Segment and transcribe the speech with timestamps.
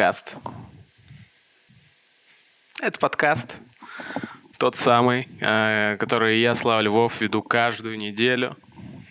[0.00, 0.34] подкаст.
[2.80, 3.56] Это подкаст.
[4.58, 8.56] Тот самый, э, который я, Слава Львов, веду каждую неделю.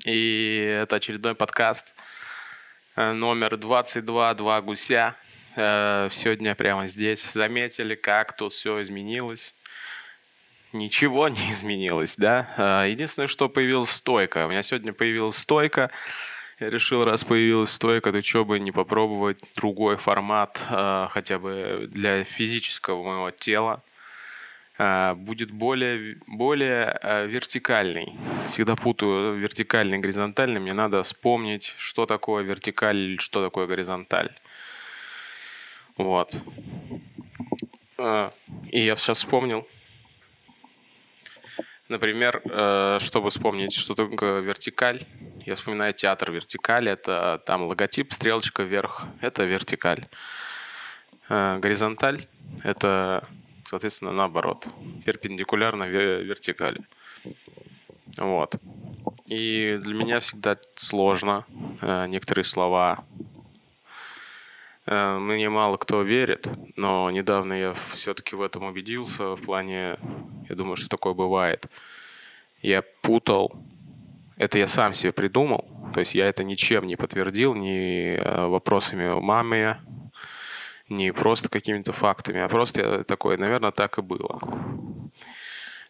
[0.04, 1.94] И это очередной подкаст
[2.96, 5.16] э, номер 22 «Два гуся».
[5.56, 9.54] Э, сегодня прямо здесь заметили, как тут все изменилось.
[10.74, 12.84] Ничего не изменилось, да?
[12.86, 14.48] Единственное, что появилась стойка.
[14.48, 15.92] У меня сегодня появилась стойка.
[16.60, 21.88] Я решил, раз появилась стойка, то что бы не попробовать другой формат, э, хотя бы
[21.90, 23.82] для физического моего тела.
[24.78, 28.14] Э, будет более, более э, вертикальный.
[28.48, 30.60] Всегда путаю вертикальный и горизонтальный.
[30.60, 34.32] Мне надо вспомнить, что такое вертикаль или что такое горизонталь.
[35.96, 36.36] Вот.
[38.72, 39.66] И я сейчас вспомнил.
[41.90, 45.06] Например, чтобы вспомнить, что такое вертикаль,
[45.46, 50.08] я вспоминаю театр вертикаль, это там логотип, стрелочка вверх, это вертикаль.
[51.30, 52.28] Э, горизонталь—
[52.64, 53.28] это,
[53.70, 54.68] соответственно, наоборот,
[55.06, 56.82] перпендикулярно вертикали.
[58.18, 58.56] Вот.
[59.28, 61.46] И для меня всегда сложно
[61.82, 63.06] э, некоторые слова.
[64.90, 69.98] Э, мне мало кто верит, но недавно я все-таки в этом убедился, в плане,
[70.50, 71.68] я думаю, что такое бывает.
[72.62, 73.54] Я путал
[74.40, 75.66] это я сам себе придумал.
[75.94, 79.78] То есть я это ничем не подтвердил, ни э, вопросами мамы,
[80.88, 84.40] ни просто какими-то фактами, а просто я такой, наверное, так и было.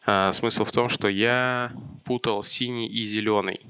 [0.06, 1.72] А, смысл в том, что я
[2.06, 3.62] путал синий и зеленый.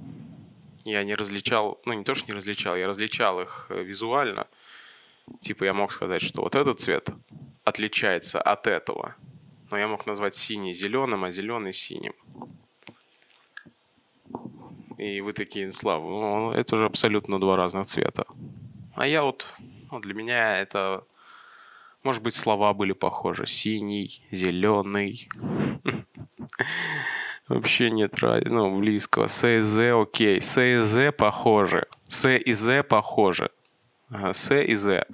[0.86, 4.48] Я не различал, ну не то, что не различал, я различал их визуально.
[5.42, 7.10] Типа я мог сказать, что вот этот цвет
[7.64, 9.16] отличается от этого.
[9.72, 12.14] Но я мог назвать синий зеленым, а зеленый синим
[15.00, 18.26] и вы такие, Слава, ну, это же абсолютно два разных цвета.
[18.96, 19.48] А я вот,
[19.92, 21.06] ну, для меня это,
[22.04, 23.46] может быть, слова были похожи.
[23.46, 25.30] Синий, зеленый.
[27.48, 29.28] Вообще нет ну, близкого.
[29.28, 30.42] С и З, окей.
[30.42, 31.86] С и З похожи.
[32.10, 33.50] С и З похожи.
[34.12, 35.06] С и З.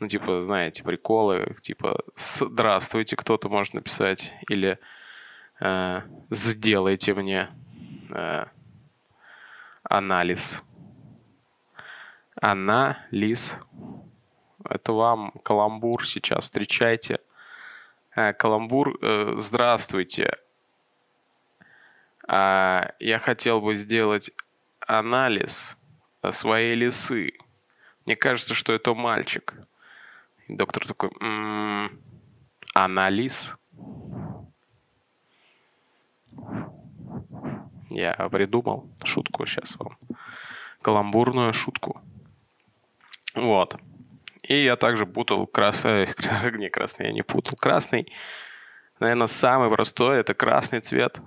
[0.00, 4.78] Ну, типа, знаете, приколы, типа, здравствуйте, кто-то может написать, или
[5.60, 7.48] э, сделайте мне.
[8.10, 8.46] Э,
[9.82, 10.62] анализ.
[12.40, 13.56] Анализ.
[14.64, 16.44] Это вам каламбур сейчас.
[16.44, 17.18] Встречайте.
[18.14, 20.36] Э, каламбур, э, здравствуйте.
[22.28, 24.30] А, я хотел бы сделать
[24.86, 25.76] анализ
[26.30, 27.32] своей лисы.
[28.08, 29.52] Мне кажется, что это мальчик.
[30.46, 32.00] И доктор такой, м-м,
[32.72, 33.54] анализ.
[37.90, 39.98] Я придумал шутку сейчас вам.
[40.80, 42.00] Каламбурную шутку.
[43.34, 43.76] Вот.
[44.42, 46.06] И я также путал красный...
[46.56, 47.58] Не красный, я не путал.
[47.60, 48.10] Красный,
[49.00, 50.18] наверное, самый простой.
[50.18, 51.20] Это красный цвет.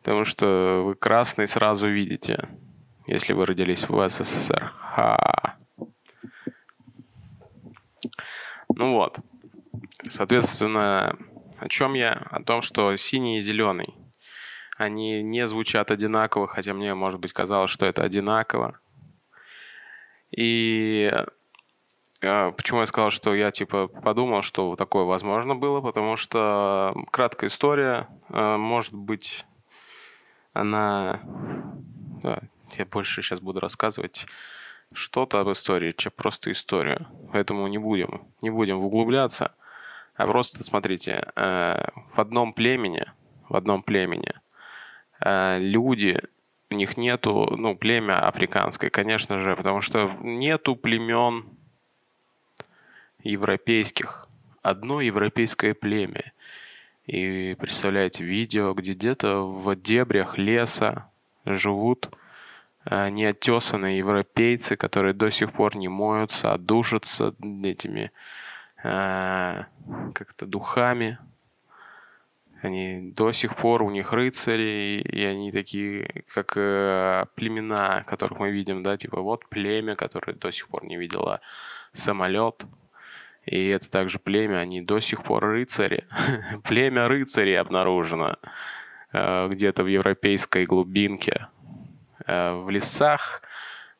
[0.00, 2.50] Потому что вы красный сразу видите,
[3.06, 4.72] если вы родились в СССР.
[4.78, 5.56] Ха.
[8.74, 9.18] Ну вот.
[10.08, 11.16] Соответственно,
[11.58, 12.12] о чем я?
[12.30, 13.94] О том, что синий и зеленый–
[14.76, 18.78] они не звучат одинаково, хотя мне, может быть, казалось, что это одинаково.
[20.30, 21.10] И
[22.20, 27.48] э, почему я сказал, что я типа подумал, что такое возможно было, потому что краткая
[27.48, 29.46] история, э, может быть,
[30.52, 31.20] она...
[32.22, 32.40] Да,
[32.76, 34.26] я больше сейчас буду рассказывать
[34.92, 37.06] что-то об истории, чем просто историю.
[37.32, 39.54] Поэтому не будем, не будем углубляться,
[40.14, 43.04] а просто смотрите, э, в одном племени,
[43.48, 44.32] в одном племени–
[45.20, 46.20] Э, люди,
[46.70, 51.46] у них нету, ну, племя африканское, конечно же, потому что нету племен
[53.22, 54.28] европейских.
[54.62, 56.32] Одно европейское племя.
[57.06, 61.08] И представляете, видео, где где-то в дебрях леса
[61.44, 62.10] живут
[62.86, 68.10] э, неотесанные европейцы, которые до сих пор не моются, а душатся этими
[68.82, 69.64] э,
[70.14, 71.18] как-то духами,
[72.62, 78.50] они до сих пор, у них рыцари, и они такие, как э, племена, которых мы
[78.50, 81.40] видим, да, типа вот племя, которое до сих пор не видело
[81.92, 82.64] самолет,
[83.44, 86.06] и это также племя, они до сих пор рыцари.
[86.64, 88.36] племя рыцарей обнаружено
[89.12, 91.46] э, где-то в европейской глубинке,
[92.26, 93.42] в лесах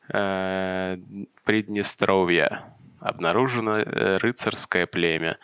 [0.09, 0.97] э,
[1.43, 2.63] Приднестровья
[2.99, 5.37] обнаружено э, рыцарское племя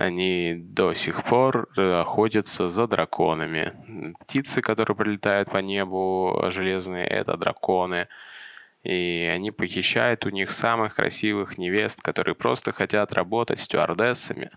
[0.00, 4.14] они до сих пор э, охотятся за драконами.
[4.20, 8.08] Птицы, которые прилетают по небу, железные, это драконы.
[8.82, 14.50] И они похищают у них самых красивых невест, которые просто хотят работать стюардессами.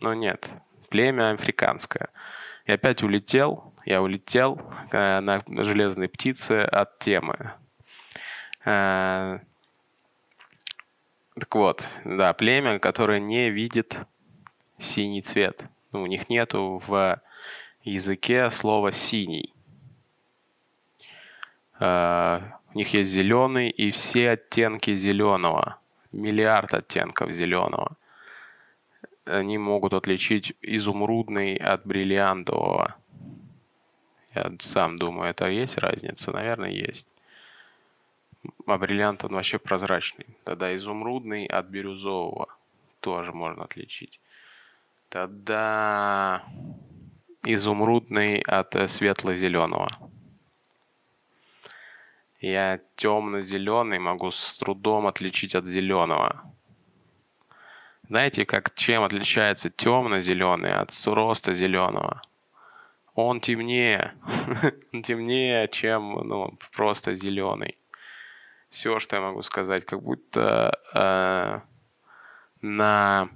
[0.00, 0.50] Но нет,
[0.90, 2.08] племя африканское.
[2.66, 7.52] И опять улетел, я улетел э, на железной птице от темы.
[8.64, 9.38] Э,
[11.34, 13.98] так вот, да, племя, которое не видит
[14.78, 15.64] синий цвет.
[15.92, 17.20] Ну, у них нету в
[17.82, 19.52] языке слова «синий».
[21.80, 22.40] Э,
[22.74, 25.78] у них есть зеленый и все оттенки зеленого.
[26.12, 27.96] Миллиард оттенков зеленого.
[29.24, 32.96] Они могут отличить изумрудный от бриллиантового.
[34.34, 36.32] Я сам думаю, это есть разница?
[36.32, 37.08] Наверное, есть.
[38.66, 40.26] А бриллиант он вообще прозрачный.
[40.44, 42.48] Тогда изумрудный от бирюзового
[43.00, 44.20] тоже можно отличить.
[45.08, 46.44] Тогда
[47.44, 49.90] изумрудный от э, светло-зеленого.
[52.40, 56.42] Я темно-зеленый могу с трудом отличить от зеленого.
[58.08, 62.22] Знаете, как чем отличается темно-зеленый от роста зеленого?
[63.14, 64.14] Он темнее.
[64.92, 67.78] Он темнее, чем ну, просто зеленый.
[68.70, 71.60] Все, что я могу сказать, как будто э,
[72.62, 73.28] на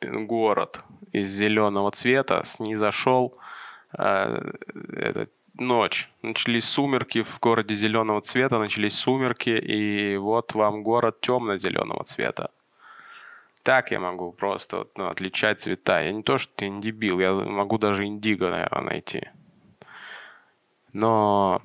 [0.00, 3.36] город из зеленого цвета снизошел
[3.98, 4.52] э,
[4.92, 6.10] этот, ночь.
[6.22, 12.50] Начались сумерки в городе зеленого цвета, начались сумерки, и вот вам город темно-зеленого цвета.
[13.62, 16.00] Так я могу просто ну, отличать цвета.
[16.00, 19.28] Я не то, что не дебил, я могу даже индиго, наверное, найти.
[20.92, 21.62] Но,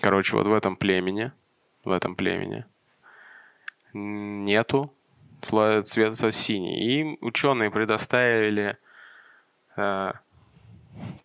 [0.00, 1.32] короче, вот в этом племени,
[1.84, 2.64] в этом племени
[3.92, 4.94] нету
[5.40, 7.00] цвета синий.
[7.00, 8.78] Им ученые предоставили
[9.76, 10.12] э,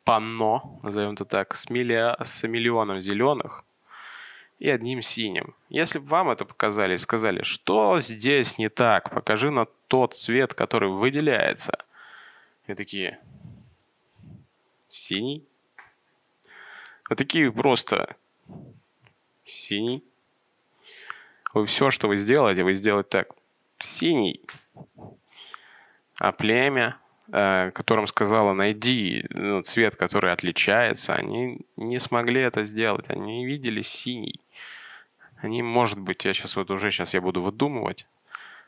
[0.03, 3.63] панно, назовем это так, с, миллиа, с миллионом зеленых
[4.59, 5.55] и одним синим.
[5.69, 10.53] Если бы вам это показали и сказали, что здесь не так, покажи на тот цвет,
[10.53, 11.85] который выделяется.
[12.67, 13.19] И такие,
[14.89, 15.43] синий?
[17.09, 18.15] Вот такие просто
[19.43, 20.03] синий.
[21.53, 23.29] Вы все, что вы сделаете, вы сделаете так
[23.79, 24.41] синий,
[26.17, 26.99] а племя,
[27.31, 33.09] которым сказала найди ну, цвет, который отличается, они не смогли это сделать.
[33.09, 34.39] Они видели синий.
[35.37, 38.07] Они, может быть, я сейчас вот уже сейчас я буду выдумывать.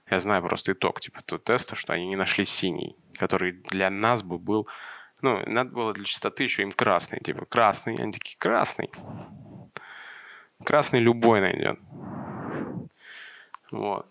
[0.09, 4.23] Я знаю просто итог типа этого теста, что они не нашли синий, который для нас
[4.23, 4.67] бы был...
[5.21, 7.19] Ну, надо было для чистоты еще им красный.
[7.19, 7.95] Типа красный.
[7.95, 8.89] Они такие, красный.
[10.63, 11.79] Красный любой найдет.
[13.71, 14.07] Вот.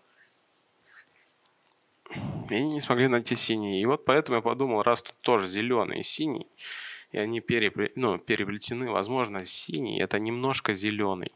[2.49, 3.81] И они не смогли найти синий.
[3.81, 6.47] И вот поэтому я подумал, раз тут тоже зеленый и синий,
[7.13, 7.93] и они перепле...
[7.97, 11.33] ну, переплетены, возможно, синий это немножко зеленый.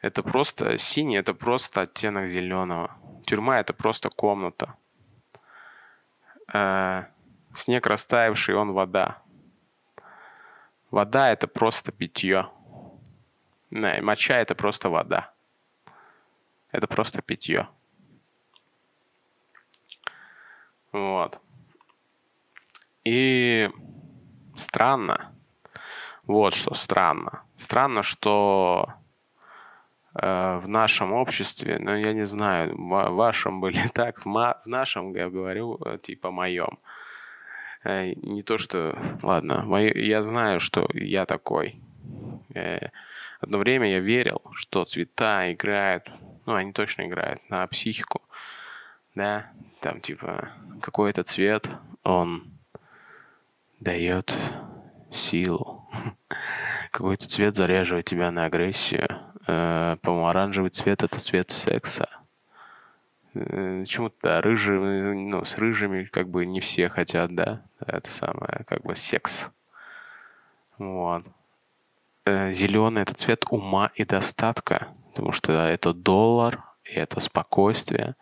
[0.00, 2.96] Это просто синий, это просто оттенок зеленого.
[3.26, 4.74] Тюрьма это просто комната.
[6.52, 7.04] Э,
[7.54, 9.22] снег растаявший, он вода.
[10.90, 12.48] Вода это просто питье.
[13.70, 15.32] Не, моча это просто вода.
[16.70, 17.68] Это просто питье.
[20.94, 21.40] Вот.
[23.04, 23.68] И
[24.56, 25.34] странно.
[26.22, 27.42] Вот что странно.
[27.56, 28.94] Странно, что
[30.14, 35.12] э, в нашем обществе, ну, я не знаю, в вашем были так, в, в нашем,
[35.16, 36.78] я говорю, э, типа моем.
[37.82, 38.96] Э, не то, что...
[39.22, 41.80] Ладно, мои, я знаю, что я такой.
[42.54, 42.90] Э,
[43.40, 46.08] одно время я верил, что цвета играют,
[46.46, 48.22] ну, они точно играют на психику.
[49.16, 49.50] Да,
[49.84, 50.48] там типа
[50.80, 51.68] какой-то цвет,
[52.04, 52.44] он
[53.80, 54.34] дает
[55.12, 55.86] силу.
[56.90, 59.06] Какой-то цвет заряжает тебя на агрессию.
[59.46, 62.08] Э, по-моему, оранжевый цвет это цвет секса.
[63.34, 68.64] Э, почему-то, да, рыжий, ну, с рыжими как бы не все хотят, да, это самое,
[68.66, 69.50] как бы секс.
[70.78, 71.26] Вот.
[72.24, 78.16] Э, Зеленый это цвет ума и достатка, потому что это доллар, и это спокойствие,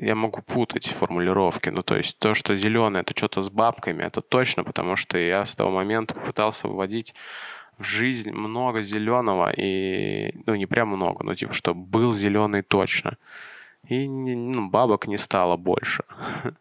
[0.00, 1.70] я могу путать формулировки.
[1.70, 5.44] Ну, то есть то, что зеленое, это что-то с бабками, это точно, потому что я
[5.44, 7.14] с того момента попытался вводить
[7.78, 13.16] в жизнь много зеленого, и, ну, не прям много, но типа, что был зеленый точно.
[13.88, 16.04] И ну, бабок не стало больше.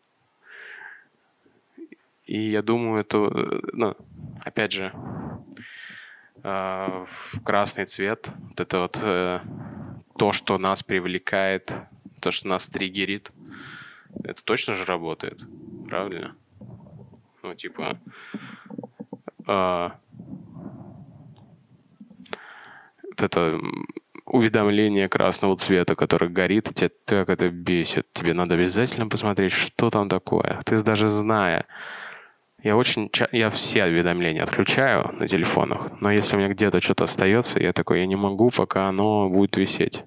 [2.25, 3.17] И я думаю, это,
[3.72, 3.96] ну,
[4.44, 4.91] опять же,
[6.44, 7.06] э,
[7.46, 9.39] красный цвет, вот это вот э,
[10.17, 11.74] то, что нас привлекает
[12.19, 13.31] то, что нас триггерит,
[14.24, 15.43] это точно же работает,
[15.88, 16.36] правильно?
[17.43, 18.00] Ну, типа,
[19.47, 19.89] э,
[23.03, 23.59] вот это
[24.25, 28.12] уведомление красного цвета, который горит, и тебя так это бесит.
[28.13, 30.59] Тебе надо обязательно посмотреть, что там такое.
[30.65, 31.65] Ты даже зная.
[32.62, 33.09] Я очень...
[33.31, 38.01] Я все уведомления отключаю на телефонах, но если у меня где-то что-то остается, я такой,
[38.01, 40.03] я не могу, пока оно будет висеть.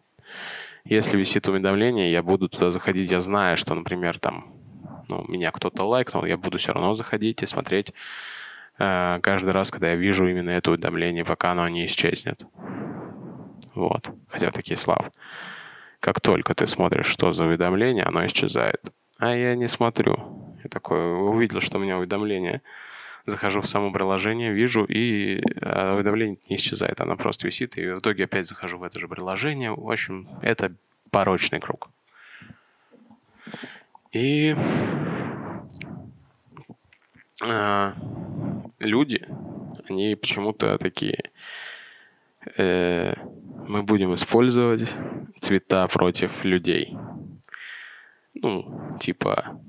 [0.85, 4.55] Если висит уведомление, я буду туда заходить, я знаю, что, например, там,
[5.09, 7.93] ну, меня кто-то лайкнул, я буду все равно заходить и смотреть
[8.79, 12.45] э, каждый раз, когда я вижу именно это уведомление, пока оно не исчезнет.
[13.75, 14.11] Вот.
[14.29, 15.11] Хотя такие слав.
[16.01, 18.93] Как только ты смотришь, что за уведомление, оно исчезает.
[19.19, 20.57] А я не смотрю.
[20.63, 22.63] Я такой увидел, что у меня уведомление.
[23.27, 27.01] Захожу в само приложение, вижу, и а, уведомление не исчезает.
[27.01, 29.73] Оно просто висит, и в итоге опять захожу в это же приложение.
[29.73, 30.75] В общем, это
[31.11, 31.91] порочный круг.
[34.13, 34.57] И
[37.43, 37.93] э,
[38.81, 39.27] люди,
[39.89, 41.31] они почему-то такие
[42.57, 43.15] э,
[43.69, 44.93] мы будем использовать
[45.41, 46.97] цвета против людей.
[48.35, 49.61] Ну, типа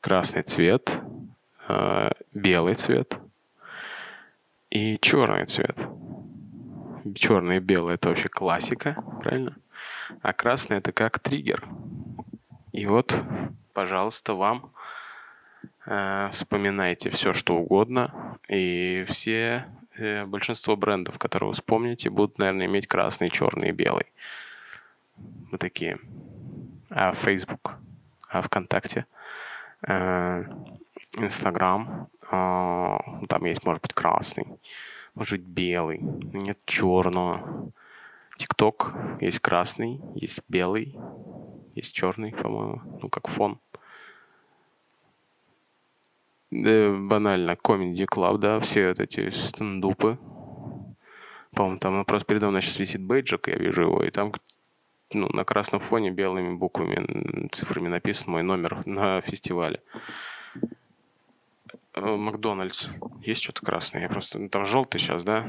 [0.00, 1.15] красный цвет, э,
[2.34, 3.18] белый цвет
[4.70, 5.86] и черный цвет.
[7.14, 9.56] Черный и белый это вообще классика, правильно?
[10.22, 11.64] А красный это как триггер.
[12.72, 13.16] И вот,
[13.72, 14.72] пожалуйста, вам
[15.86, 19.66] э, вспоминайте все, что угодно, и все
[19.98, 24.06] Э, большинство брендов, которые вы вспомните, будут, наверное, иметь красный, черный и белый.
[25.50, 25.98] Вот такие.
[26.90, 27.76] А Facebook,
[28.28, 29.06] а ВКонтакте,
[29.86, 30.44] э,
[31.24, 34.46] Инстаграм, а, там есть, может быть, красный,
[35.14, 37.72] может быть, белый, нет черного.
[38.36, 40.94] ТикТок есть красный, есть белый,
[41.74, 43.58] есть черный, по-моему, ну, как фон.
[46.50, 50.18] Да, банально, Comedy Club, да, все вот эти стендупы.
[51.52, 54.32] По-моему, там просто передо мной сейчас висит бейджик, я вижу его, и там
[55.12, 59.80] ну, на красном фоне белыми буквами, цифрами написан мой номер на фестивале.
[61.96, 62.88] Э, Макдональдс.
[63.22, 64.02] Есть что-то красное?
[64.02, 64.38] Я просто...
[64.38, 65.46] Ну, там желтый сейчас, да?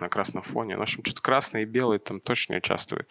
[0.00, 0.74] На красном фоне.
[0.74, 3.08] Ну, в общем, что-то красное и белое там точно участвует.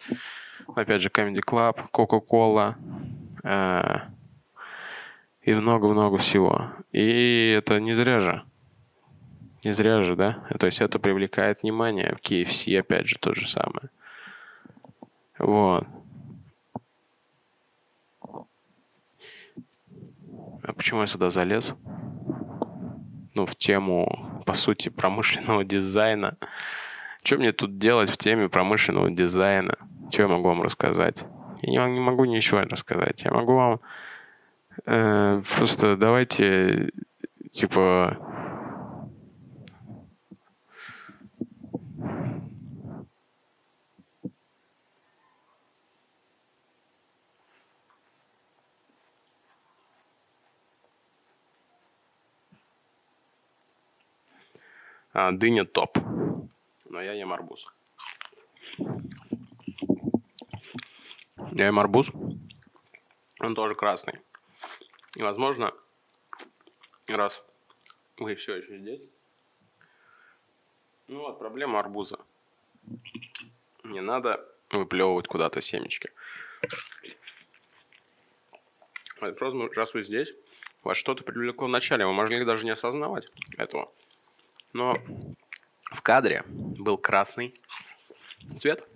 [0.74, 2.74] Опять же, Comedy Club, Coca-Cola,
[3.44, 3.98] э,
[5.42, 6.72] и много-много всего.
[6.90, 8.42] И это не зря же.
[9.62, 10.44] Не зря же, да?
[10.58, 12.16] То есть это привлекает внимание.
[12.22, 13.88] KFC, опять же, то же самое.
[15.38, 15.86] Вот.
[20.62, 21.74] А почему я сюда залез?
[23.34, 26.36] Ну, в тему, по сути, промышленного дизайна.
[27.22, 29.76] Что мне тут делать в теме промышленного дизайна?
[30.10, 31.24] Что я могу вам рассказать?
[31.62, 33.22] Я не могу ничего рассказать.
[33.24, 33.80] Я могу вам
[34.86, 36.90] Э, просто давайте,
[37.52, 38.18] типа,
[55.12, 55.98] а, дыня топ.
[56.88, 57.66] Но я ем арбуз.
[61.52, 62.10] Я ем арбуз.
[63.40, 64.20] Он тоже красный.
[65.16, 65.72] И, возможно,
[67.06, 67.44] раз
[68.18, 69.08] вы все еще здесь,
[71.08, 72.18] ну вот, проблема арбуза.
[73.82, 76.10] Не надо выплевывать куда-то семечки.
[79.18, 80.32] Просто, раз вы здесь,
[80.84, 83.90] вас что-то привлекло вначале, вы могли даже не осознавать этого.
[84.72, 84.96] Но
[85.92, 87.54] в кадре был красный
[88.56, 88.86] цвет.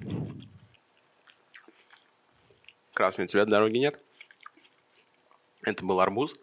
[2.93, 4.00] Красный цвет, дороги нет.
[5.62, 6.37] Это был арбуз.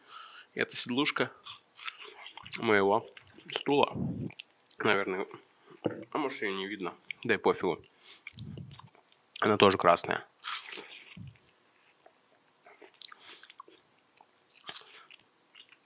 [0.53, 1.31] Это седлушка
[2.57, 3.07] моего
[3.55, 3.93] стула.
[4.79, 5.25] Наверное.
[6.11, 6.93] А может ее не видно.
[7.23, 7.81] Да и пофигу.
[9.39, 10.25] Она тоже красная.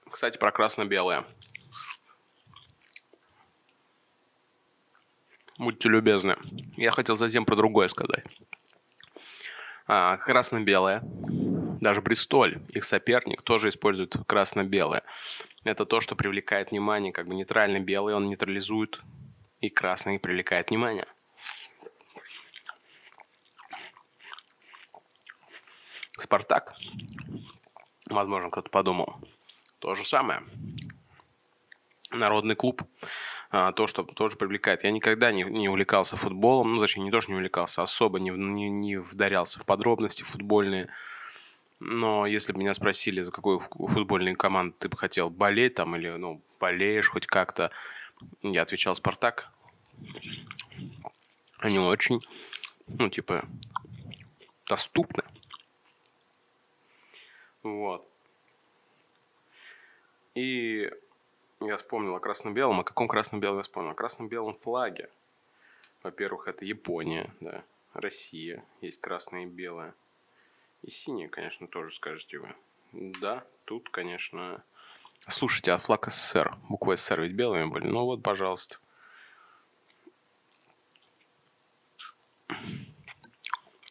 [0.09, 1.25] Кстати, про красно-белое.
[5.57, 6.35] Будьте любезны.
[6.77, 8.25] Я хотел затем про другое сказать.
[9.87, 11.01] А, красно-белое
[11.85, 15.03] даже Бристоль, их соперник, тоже использует красно-белое.
[15.63, 19.01] Это то, что привлекает внимание, как бы нейтральный белый, он нейтрализует,
[19.61, 21.05] и красный привлекает внимание.
[26.17, 26.75] Спартак,
[28.09, 29.15] возможно, кто-то подумал,
[29.79, 30.41] то же самое.
[32.09, 32.81] Народный клуб,
[33.75, 34.83] то, что тоже привлекает.
[34.83, 38.31] Я никогда не, не увлекался футболом, ну, точнее, не то, что не увлекался, особо не,
[38.31, 40.89] не, не вдарялся в подробности футбольные.
[41.79, 46.09] Но если бы меня спросили, за какую футбольную команду ты бы хотел болеть там или
[46.09, 47.71] ну, болеешь хоть как-то.
[48.41, 49.51] Я отвечал «Спартак».
[51.59, 52.21] Они очень,
[52.87, 53.45] ну, типа,
[54.67, 55.23] доступны.
[57.63, 58.07] Вот.
[60.35, 60.89] И
[61.67, 62.79] я вспомнил о красно-белом.
[62.79, 63.91] О каком красно-белом я вспомнил?
[63.91, 65.09] О красно-белом флаге.
[66.03, 67.63] Во-первых, это Япония, да.
[67.93, 68.63] Россия.
[68.81, 69.93] Есть красное и белое.
[70.83, 72.55] И синее, конечно, тоже скажете вы.
[72.91, 74.63] Да, тут, конечно...
[75.27, 76.55] Слушайте, а флаг СССР?
[76.69, 77.87] Буквы СССР ведь белыми были?
[77.87, 78.77] Ну вот, пожалуйста.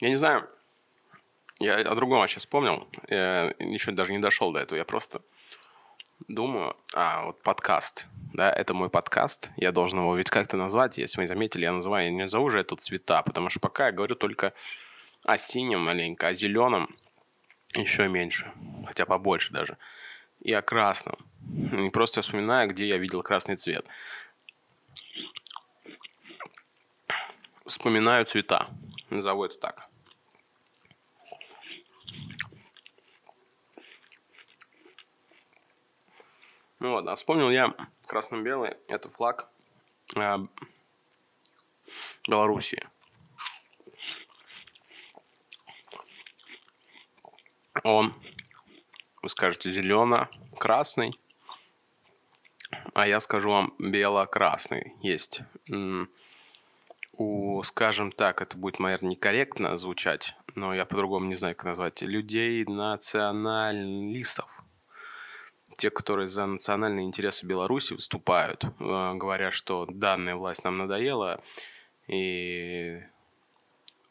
[0.00, 0.48] Я не знаю,
[1.58, 2.86] я о другом сейчас вспомнил.
[3.08, 4.76] Я еще даже не дошел до этого.
[4.76, 5.22] Я просто
[6.28, 11.20] думаю, а вот подкаст, да, это мой подкаст, я должен его ведь как-то назвать, если
[11.20, 14.14] вы заметили, я называю, я не назову же это цвета, потому что пока я говорю
[14.14, 14.52] только
[15.24, 16.94] о синем маленько, о зеленом
[17.74, 18.52] еще меньше,
[18.86, 19.76] хотя побольше даже,
[20.40, 21.16] и о красном.
[21.72, 23.84] И просто вспоминаю, где я видел красный цвет.
[27.66, 28.68] Вспоминаю цвета,
[29.10, 29.88] назову это так.
[36.84, 37.74] Ну ладно, вспомнил я
[38.06, 39.48] красно-белый, это флаг
[40.14, 40.36] э,
[42.28, 42.86] Белоруссии.
[47.84, 48.12] Он,
[49.22, 51.18] вы скажете, зелено-красный,
[52.92, 54.92] а я скажу вам бело-красный.
[55.00, 55.40] Есть
[57.14, 62.02] у, скажем так, это будет, наверное, некорректно звучать, но я по-другому не знаю, как назвать,
[62.02, 64.63] людей националистов
[65.76, 71.40] те, которые за национальные интересы Беларуси выступают, э, говоря, что данная власть нам надоела,
[72.06, 73.02] и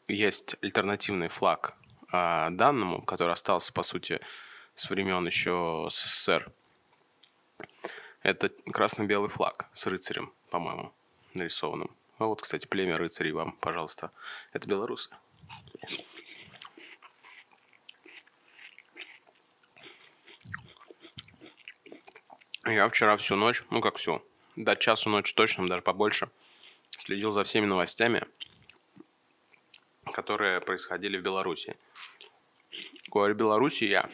[0.08, 1.76] есть альтернативный флаг
[2.10, 4.20] а, данному, который остался, по сути,
[4.74, 6.52] с времен еще СССР.
[8.22, 10.92] Это красно-белый флаг с рыцарем, по-моему,
[11.34, 11.90] нарисованным.
[12.18, 14.10] А вот, кстати, племя рыцарей вам, пожалуйста.
[14.52, 15.10] Это белорусы.
[22.66, 24.22] Я вчера всю ночь, ну как всю,
[24.56, 26.30] до часу ночи точно, даже побольше,
[26.90, 28.26] следил за всеми новостями,
[30.12, 31.76] которые происходили в Беларуси.
[33.08, 34.08] Говорю Беларуси я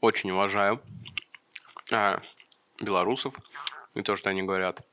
[0.00, 0.80] очень уважаю
[1.90, 2.22] а,
[2.80, 3.34] белорусов
[3.94, 4.86] и то, что они говорят.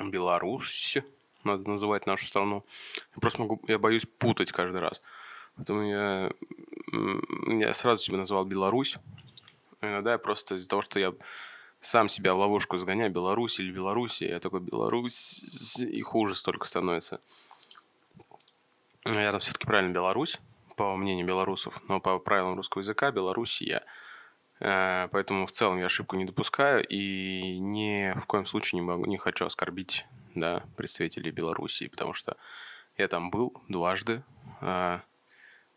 [0.00, 0.96] Беларусь,
[1.44, 2.64] надо называть нашу страну.
[3.14, 5.02] Я просто могу, я боюсь путать каждый раз.
[5.58, 6.30] Поэтому я,
[7.48, 8.96] я сразу себя назвал Беларусь.
[9.82, 11.12] Иногда я просто из-за того, что я
[11.80, 17.20] сам себя в ловушку загоняю, Беларусь или Беларусь, я такой Беларусь, и хуже столько становится.
[19.04, 20.38] Наверное, все-таки правильно Беларусь,
[20.76, 23.82] по мнению белорусов, но по правилам русского языка Белоруссия.
[24.60, 29.06] Э, поэтому в целом я ошибку не допускаю и ни в коем случае не, могу,
[29.06, 32.36] не хочу оскорбить да, представителей Белоруссии, потому что
[32.96, 34.22] я там был дважды,
[34.60, 35.00] э,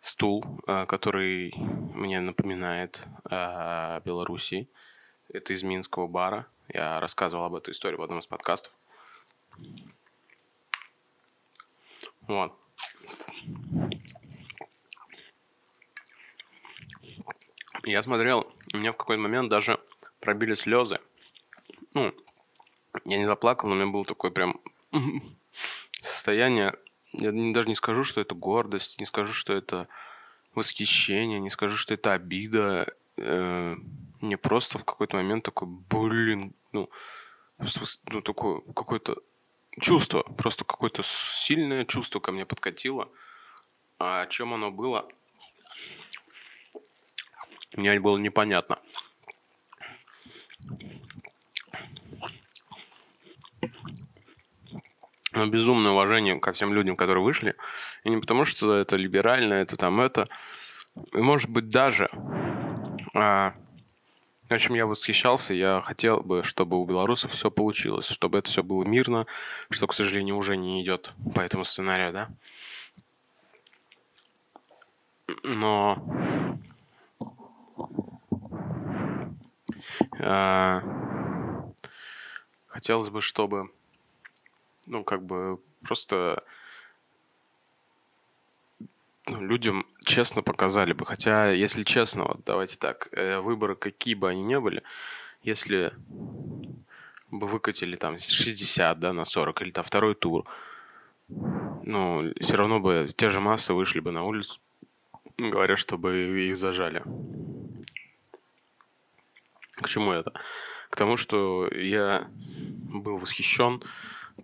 [0.02, 4.68] стул, э, который мне напоминает о Белоруссии.
[5.30, 6.48] Это из Минского бара.
[6.68, 8.74] Я рассказывал об этой истории в одном из подкастов.
[12.22, 12.58] Вот.
[17.84, 19.80] Я смотрел, у меня в какой-то момент даже
[20.20, 21.00] пробили слезы.
[21.94, 22.14] Ну,
[23.06, 24.60] я не заплакал, но у меня было такое прям
[26.02, 26.76] состояние
[27.14, 29.88] я даже не скажу, что это гордость, не скажу, что это
[30.56, 32.94] восхищение, не скажу, что это обида.
[33.18, 33.76] Э,
[34.22, 36.90] мне просто в какой-то момент такой, блин, ну,
[38.06, 39.18] ну такое какое-то
[39.80, 43.10] чувство, просто какое-то сильное чувство ко мне подкатило.
[44.00, 45.08] А о чем оно было,
[47.76, 48.80] мне было непонятно.
[55.32, 57.56] Но безумное уважение ко всем людям, которые вышли.
[58.04, 60.28] И не потому, что это либерально, это там это.
[61.14, 62.10] И, может быть, даже...
[63.14, 63.54] А,
[64.50, 68.64] в общем, я восхищался, я хотел бы, чтобы у белорусов все получилось, чтобы это все
[68.64, 69.26] было мирно,
[69.70, 72.30] что, к сожалению, уже не идет по этому сценарию, да.
[75.44, 76.58] Но...
[80.20, 80.84] А,
[82.68, 83.72] хотелось бы, чтобы
[84.92, 86.44] ну, как бы просто
[89.26, 91.06] ну, людям честно показали бы.
[91.06, 94.84] Хотя, если честно, вот давайте так, э, выборы какие бы они ни были,
[95.44, 95.94] если
[97.32, 100.44] бы выкатили там 60, да, на 40, или там второй тур,
[101.30, 104.60] ну, все равно бы те же массы вышли бы на улицу,
[105.38, 107.02] говоря, чтобы их зажали.
[109.82, 110.34] К чему это?
[110.90, 113.82] К тому, что я был восхищен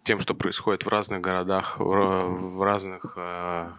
[0.03, 3.69] тем, что происходит в разных городах, в, разных э,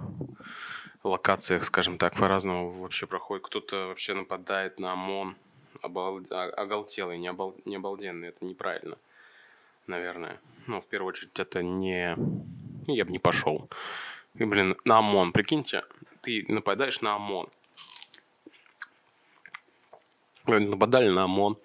[1.05, 3.45] локациях, скажем так, по-разному вообще проходит.
[3.47, 5.37] Кто-то вообще нападает на ОМОН,
[5.83, 6.21] обал...
[6.31, 7.55] оголтелый, не, обал...
[7.65, 8.29] не обалденный.
[8.29, 8.97] Это неправильно,
[9.87, 10.41] наверное.
[10.67, 12.17] Ну, в первую очередь, это не...
[12.87, 13.69] Я бы не пошел.
[14.35, 15.33] И, блин, на ОМОН.
[15.33, 15.85] Прикиньте,
[16.23, 17.49] ты нападаешь на ОМОН.
[20.47, 21.59] Нападали на ОМОН.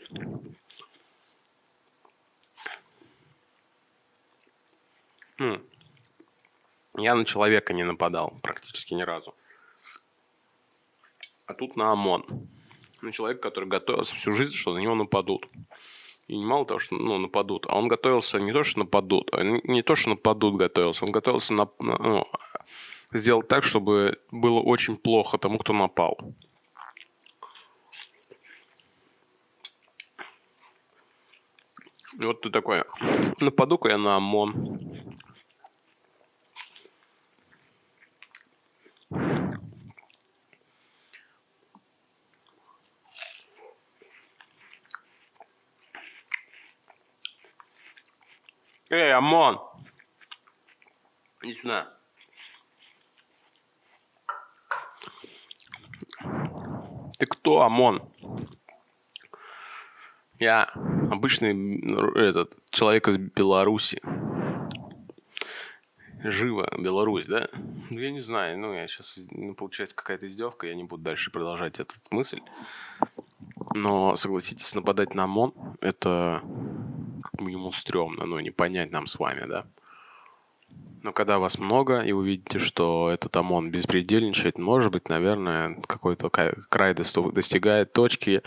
[5.44, 5.60] Ну,
[6.96, 9.36] я на человека не нападал практически ни разу.
[11.46, 12.26] А тут на ОМОН.
[13.02, 15.50] На человека, который готовился всю жизнь, что на него нападут.
[16.30, 19.82] И мало того, что ну, нападут, а он готовился не то, что нападут, а не
[19.82, 22.26] то, что нападут готовился, он готовился на, ну,
[23.12, 26.18] сделать так, чтобы было очень плохо тому, кто напал.
[32.20, 32.84] И вот ты такой,
[33.42, 34.73] нападу-ка я на ОМОН.
[48.94, 49.60] Эй, ОМОН!
[51.42, 51.92] Иди сюда.
[57.18, 58.04] Ты кто, ОМОН?
[60.38, 60.66] Я
[61.10, 61.80] обычный
[62.16, 64.00] этот человек из Беларуси.
[66.24, 67.50] Живо, Беларусь, да?
[67.90, 71.32] Ну, я не знаю, ну, я сейчас, ну, получается какая-то издевка, я не буду дальше
[71.32, 72.42] продолжать эту мысль.
[73.74, 76.44] Но, согласитесь, нападать на ОМОН, это
[77.40, 79.66] минимум стрёмно, ну, не понять нам с вами, да?
[81.04, 86.30] Но когда вас много, и вы видите, что этот ОМОН беспредельничает, может быть, наверное, какой-то
[86.30, 88.42] край достигает точки,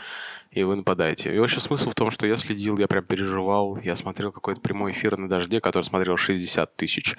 [0.51, 1.35] и вы нападаете.
[1.35, 4.92] И вообще смысл в том, что я следил, я прям переживал, я смотрел какой-то прямой
[4.92, 7.14] эфир на «Дожде», который смотрел 60 тысяч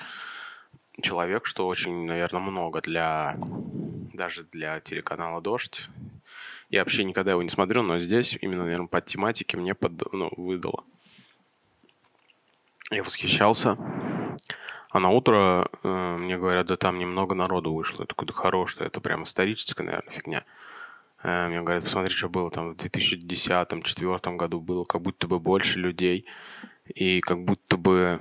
[1.04, 3.38] человек, что очень, наверное, много для
[4.14, 5.88] даже для телеканала «Дождь».
[6.72, 10.32] Я вообще никогда его не смотрел, но здесь именно, наверное, под тематике мне под, ну,
[10.36, 10.84] выдало.
[12.90, 13.78] Я восхищался.
[14.92, 18.04] А на утро э, мне говорят, да там немного народу вышло.
[18.04, 20.46] Я такой, да хорош, что это прям историческая, наверное, фигня.
[21.22, 24.62] Э, мне говорят, посмотри, что было там в 2010-2004 году.
[24.62, 26.26] Было как будто бы больше людей.
[26.96, 28.20] И как будто бы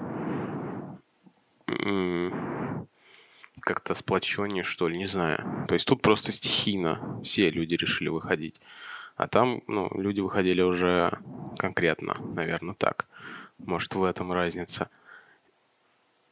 [3.60, 5.66] как-то сплоченнее, что ли, не знаю.
[5.68, 8.60] То есть тут просто стихийно все люди решили выходить.
[9.16, 11.18] А там, ну, люди выходили уже
[11.58, 13.06] конкретно, наверное, так.
[13.58, 14.88] Может, в этом разница.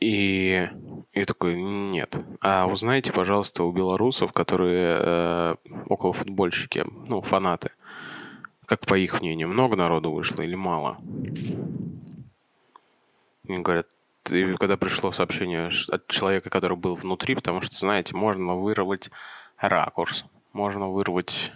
[0.00, 0.68] И,
[1.12, 2.16] и такой, нет.
[2.40, 5.54] А узнайте, пожалуйста, у белорусов, которые э,
[5.88, 7.70] около футбольщики, ну, фанаты,
[8.66, 10.98] как по их мнению, много народу вышло или мало?
[13.44, 13.86] И говорят,
[14.30, 19.10] и когда пришло сообщение от человека, который был внутри, потому что, знаете, можно вырвать
[19.58, 21.52] ракурс, можно вырвать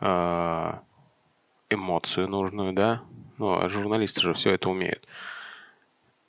[0.00, 0.72] э,
[1.70, 3.02] эмоцию нужную, да?
[3.38, 5.06] Ну, а журналисты же все это умеют.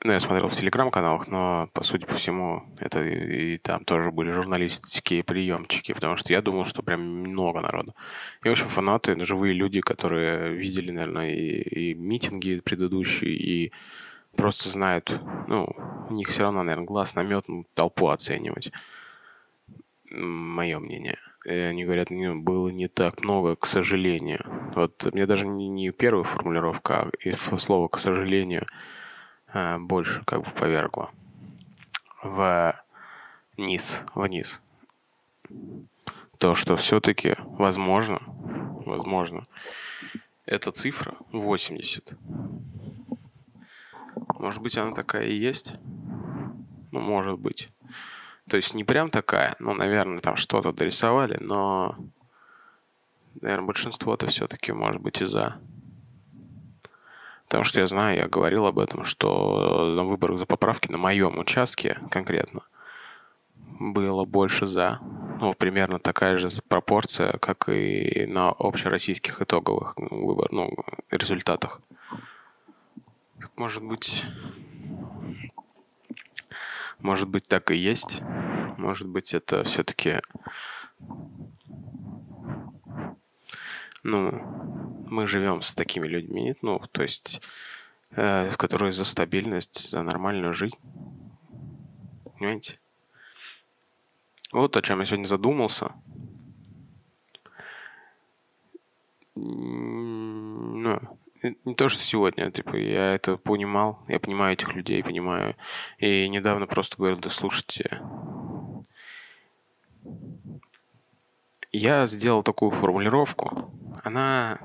[0.03, 4.31] Ну, я смотрел в телеграм-каналах, но, по сути по всему, это и, там тоже были
[4.31, 7.95] журналистские приемчики, потому что я думал, что прям много народу.
[8.43, 13.71] И, в общем, фанаты, живые люди, которые видели, наверное, и, и митинги предыдущие, и
[14.35, 15.11] просто знают,
[15.47, 15.75] ну,
[16.09, 18.71] у них все равно, наверное, глаз наметан толпу оценивать.
[20.11, 21.17] Мое мнение.
[21.45, 24.45] И они говорят, ну, было не так много, к сожалению.
[24.75, 28.65] Вот мне даже не, не первая формулировка, а слово «к сожалению»
[29.47, 31.11] а, больше как бы повергло
[33.55, 34.59] вниз, вниз.
[36.39, 38.19] То, что все-таки возможно,
[38.85, 39.45] возможно,
[40.45, 42.17] эта цифра 80
[44.45, 45.73] может быть, она такая и есть?
[46.91, 47.69] Ну, может быть.
[48.49, 51.95] То есть не прям такая, ну, наверное, там что-то дорисовали, но,
[53.41, 55.57] наверное, большинство-то все-таки может быть и за.
[57.45, 61.39] Потому что я знаю, я говорил об этом, что на выборах за поправки на моем
[61.39, 62.61] участке конкретно
[63.79, 64.99] было больше за.
[65.39, 70.71] Ну, примерно такая же пропорция, как и на общероссийских итоговых выбор, ну,
[71.11, 71.81] результатах.
[73.57, 74.23] Может быть,
[76.99, 78.21] может быть так и есть.
[78.77, 80.19] Может быть это все-таки,
[84.03, 84.31] ну,
[85.09, 87.41] мы живем с такими людьми, ну, то есть,
[88.11, 90.77] э, которые за стабильность, за нормальную жизнь.
[92.37, 92.79] Понимаете?
[94.51, 95.93] Вот о чем я сегодня задумался.
[99.35, 100.99] ну,
[101.65, 105.55] не то, что сегодня, типа, я это понимал, я понимаю этих людей, понимаю.
[105.99, 108.01] И недавно просто говорил, да слушайте,
[111.71, 113.71] я сделал такую формулировку,
[114.03, 114.59] она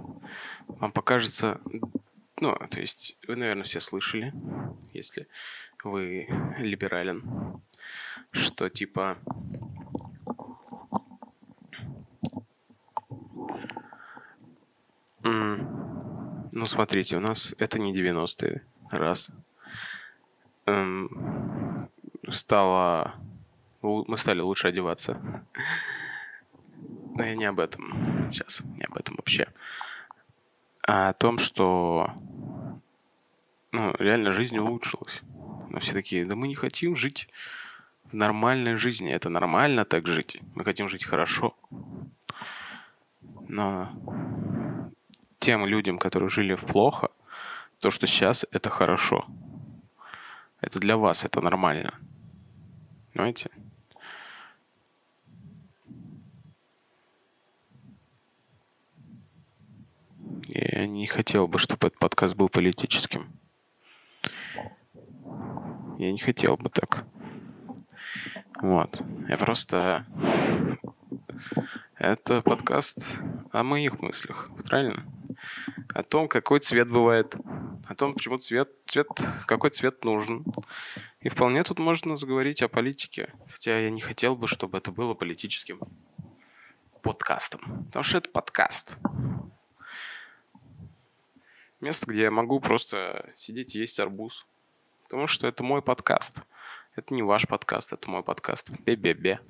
[0.67, 1.61] вам покажется,
[2.41, 4.33] ну, то есть вы, наверное, все слышали,
[4.93, 5.27] если
[5.83, 7.61] вы либерален,
[8.33, 9.19] что типа
[16.53, 19.31] ну, смотрите, у нас это не 90-е, раз.
[20.67, 21.89] Эм,
[22.31, 23.15] стало...
[23.83, 25.21] Мы стали лучше одеваться.
[27.15, 29.49] Но я не об этом сейчас, не об этом вообще.
[30.87, 32.13] А о том, что
[33.73, 35.23] ну, реально жизнь улучшилась.
[35.71, 37.29] Но все такие, да мы не хотим жить
[38.05, 39.13] в нормальной жизни.
[39.13, 40.41] Это нормально так жить.
[40.55, 41.57] Мы хотим жить хорошо.
[43.49, 43.93] Но
[45.41, 47.09] тем людям, которые жили плохо,
[47.81, 49.27] то, что сейчас, это хорошо.
[50.61, 51.95] Это для вас, это нормально.
[53.13, 53.51] Понимаете?
[60.49, 63.33] Я не хотел бы, чтобы этот подкаст был политическим.
[65.99, 67.05] Я не хотел бы так.
[68.61, 69.03] Вот.
[69.29, 70.07] Я просто...
[71.97, 73.19] Это подкаст
[73.53, 75.05] о моих мыслях, правильно?
[75.95, 77.35] О том, какой цвет бывает.
[77.87, 79.09] О том, почему цвет, цвет,
[79.47, 80.45] какой цвет нужен.
[81.21, 83.33] И вполне тут можно заговорить о политике.
[83.51, 85.81] Хотя я не хотел бы, чтобы это было политическим
[87.03, 87.85] подкастом.
[87.87, 88.97] Потому что это подкаст.
[91.81, 94.47] Место, где я могу просто сидеть и есть арбуз.
[95.05, 96.43] Потому что это мой подкаст.
[96.95, 98.71] Это не ваш подкаст, это мой подкаст.
[98.71, 99.41] Бе-бе-бе.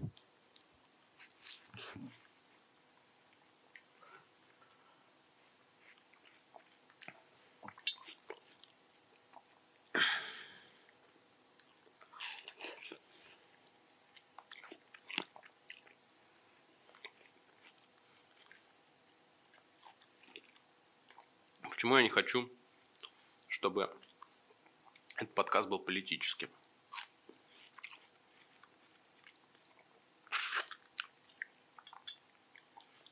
[21.80, 22.46] Почему я не хочу,
[23.48, 23.90] чтобы
[25.16, 26.50] этот подкаст был политическим.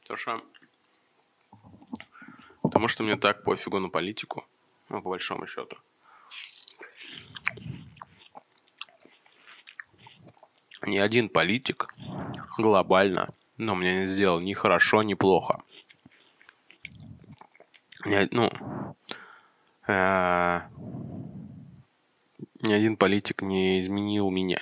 [0.03, 0.45] Потому что...
[2.61, 4.47] Потому что мне так пофигу на политику,
[4.91, 5.79] ну, по большому счету.
[10.83, 11.87] Ни один политик
[12.59, 15.63] глобально, но мне не сделал ни хорошо, ни плохо.
[18.05, 18.48] Ни, ну,
[22.63, 24.61] ни один политик не изменил меня.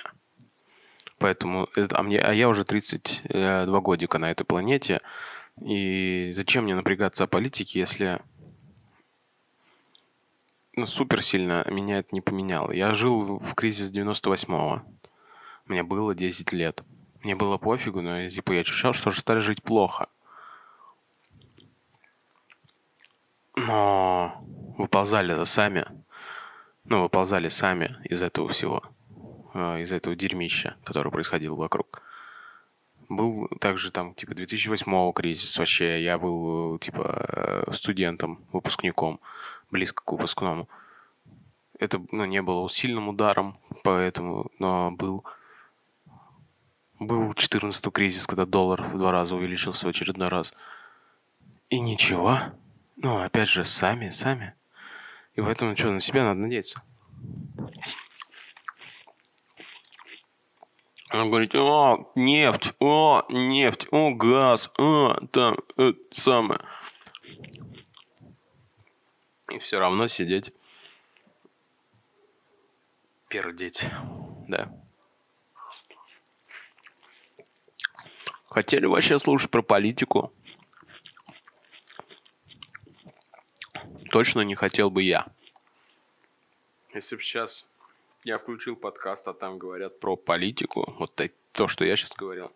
[1.17, 5.01] Поэтому, а, мне, а я уже 32 годика на этой планете,
[5.61, 8.21] и зачем мне напрягаться о политике, если
[10.75, 12.71] ну, супер сильно меня это не поменяло.
[12.71, 14.83] Я жил в кризис 98-го.
[15.65, 16.83] Мне было 10 лет.
[17.23, 20.07] Мне было пофигу, но типа, я ощущал, что же стали жить плохо.
[23.57, 24.43] Но
[24.77, 25.85] выползали сами
[26.89, 28.81] ну, выползали сами из этого всего,
[29.53, 32.01] а, из этого дерьмища, которое происходило вокруг.
[33.09, 36.03] Был также там, типа, 2008 кризис вообще.
[36.03, 39.19] Я был, типа, студентом, выпускником,
[39.71, 40.67] близко к выпускному.
[41.79, 45.23] Это, ну, не было сильным ударом, поэтому, но был
[46.99, 50.53] был 14 кризис, когда доллар в два раза увеличился в очередной раз.
[51.69, 52.39] И ничего.
[52.97, 54.55] Ну, опять же, сами, сами.
[55.35, 56.81] И поэтому что, на себя надо надеяться.
[61.11, 66.59] Он говорит, о, нефть, о, нефть, о, газ, о, там, это самое.
[69.51, 70.51] И все равно сидеть,
[73.29, 73.85] пердеть,
[74.47, 74.73] да.
[78.49, 80.33] Хотели вообще слушать про политику?
[84.17, 85.27] Точно не хотел бы я.
[86.95, 87.67] Если бы сейчас
[88.23, 92.51] я включил подкаст, а там говорят про политику, вот то, что я сейчас говорил,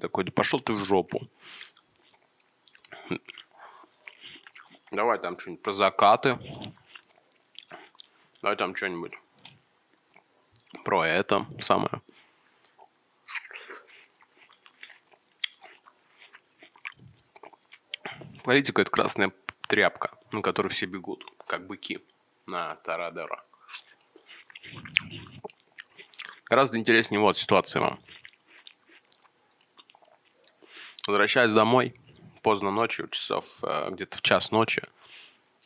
[0.00, 1.28] такой, да пошел ты в жопу.
[4.92, 6.38] Давай там что-нибудь про закаты.
[8.40, 9.14] Давай там что-нибудь
[10.84, 12.00] про это самое.
[18.44, 19.32] Политика– это красная
[19.66, 22.04] тряпка, на которую все бегут, как быки
[22.46, 23.44] на Тарадера.
[26.44, 28.00] Гораздо интереснее вот ситуация вам.
[31.06, 31.94] Возвращаясь домой,
[32.42, 34.82] поздно ночью, часов э, где-то в час ночи.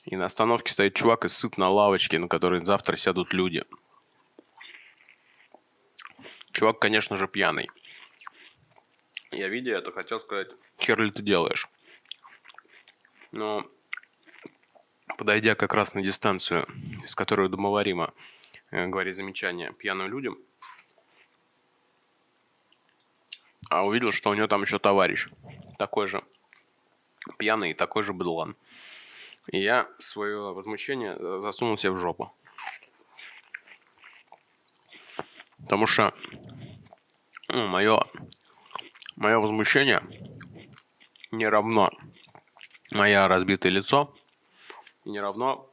[0.05, 3.65] И на остановке стоит чувак и сыт на лавочке, на которой завтра сядут люди.
[6.53, 7.69] Чувак, конечно же, пьяный.
[9.31, 11.69] Я, видя это, хотел сказать, хер ли ты делаешь?
[13.31, 13.67] Но,
[15.23, 16.67] подойдя как раз на дистанцию,
[17.05, 18.13] с которой домоварима
[18.73, 20.37] э, говорит замечание пьяным людям,
[23.71, 25.29] а увидел, что у него там еще товарищ,
[25.79, 26.25] такой же
[27.39, 28.57] пьяный и такой же быдлан.
[29.47, 32.35] И я свое возмущение э, засунул себе в жопу.
[35.63, 36.13] Потому что
[37.47, 38.03] ну, мое,
[39.15, 40.03] мое возмущение
[41.31, 41.93] не равно
[42.91, 44.13] мое разбитое лицо,
[45.05, 45.69] не равно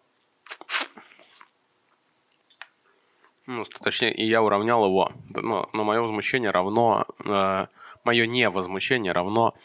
[3.50, 7.66] ну, точнее, и я уравнял его, но, но мое возмущение равно, э,
[8.04, 9.56] мое невозмущение равно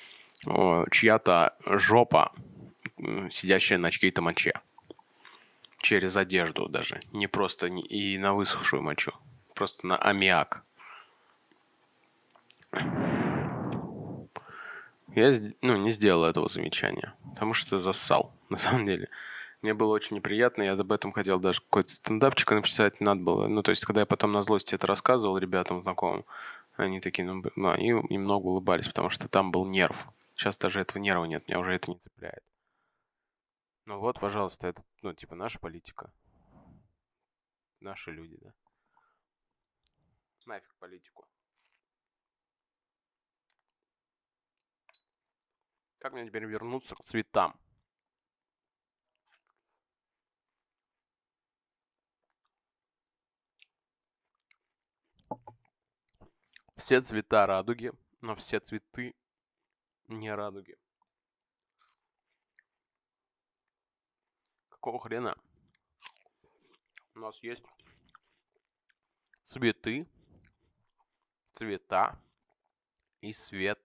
[0.47, 2.33] э, чья-то жопа,
[3.31, 4.55] сидящая на чьей-то моче.
[5.83, 9.13] Через одежду даже, не просто не, и на высохшую мочу,
[9.55, 10.65] просто на аммиак.
[15.15, 19.11] Я ну, не сделал этого замечания, потому что зассал, на самом деле.
[19.65, 23.47] Мне было очень неприятно, я об этом хотел даже какой-то стендапчик написать, надо было.
[23.49, 26.27] Ну, то есть, когда я потом на злости это рассказывал ребятам знакомым,
[26.77, 30.07] они такие, ну, ну они немного улыбались, потому что там был нерв.
[30.35, 32.45] Сейчас даже этого нерва нет, меня уже это не цепляет.
[33.87, 36.13] Ну вот, пожалуйста, это, ну, типа, наша политика.
[37.81, 38.53] Наши люди, да.
[40.45, 41.25] Нафиг политику.
[46.01, 47.59] Как мне теперь вернуться к цветам?
[56.85, 59.15] Все цвета радуги, но все цветы
[60.07, 60.77] не радуги.
[64.69, 65.35] Какого хрена?
[67.15, 67.65] У нас есть
[69.45, 70.07] цветы,
[71.53, 72.23] цвета
[73.23, 73.81] и свет.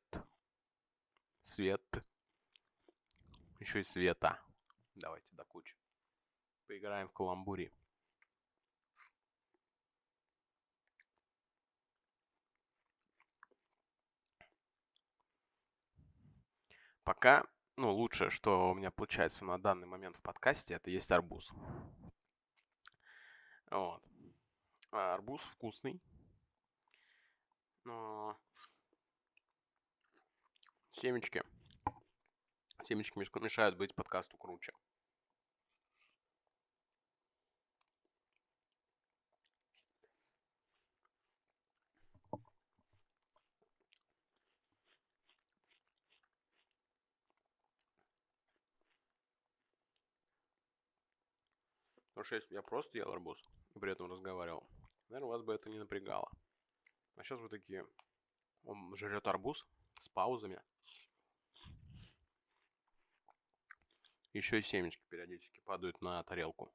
[1.41, 2.03] Свет.
[3.61, 4.43] Еще и света.
[4.95, 5.73] Давайте до кучи.
[6.67, 7.71] Поиграем в каламбури.
[17.09, 17.43] Пока,
[17.75, 21.51] ну, лучшее, что у меня получается на данный момент в подкасте, это есть арбуз.
[23.71, 24.03] Вот.
[24.91, 25.99] А арбуз вкусный.
[27.83, 28.37] Но
[30.91, 31.41] семечки.
[32.83, 34.73] Семечки мешают быть подкасту круче.
[52.19, 53.41] Потому что если бы я просто ел арбуз
[53.75, 54.69] и при этом разговаривал,
[55.07, 56.29] наверное, вас бы это не напрягало.
[57.15, 57.87] А сейчас вы такие,
[58.65, 59.65] он жрет арбуз
[60.01, 60.61] с паузами.
[64.33, 66.69] Еще и семечки периодически падают на тарелку.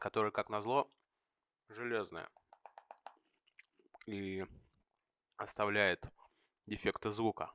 [0.00, 0.90] Которая, как назло,
[1.68, 2.28] железная.
[4.06, 4.44] И
[5.36, 6.04] оставляет
[6.66, 7.54] дефекты звука.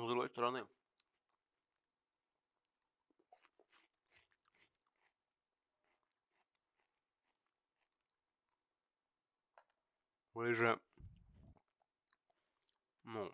[0.00, 0.66] Но с другой стороны,
[10.32, 10.80] вы же,
[13.02, 13.30] ну,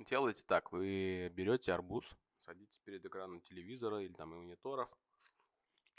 [0.00, 4.90] делаете так, вы берете арбуз, садитесь перед экраном телевизора или там мониторов